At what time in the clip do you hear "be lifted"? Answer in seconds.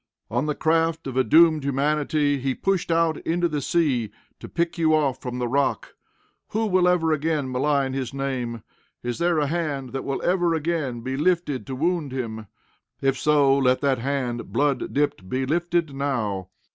11.01-11.67, 15.29-15.93